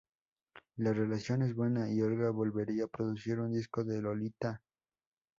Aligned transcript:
La 0.77 0.93
relación 0.93 1.43
es 1.43 1.53
buena 1.53 1.87
y 1.91 2.01
Olga 2.01 2.31
volvería 2.31 2.85
a 2.85 2.87
producir 2.87 3.39
un 3.39 3.53
disco 3.53 3.83
de 3.83 4.01
Lolita 4.01 4.53
No. 4.53 4.59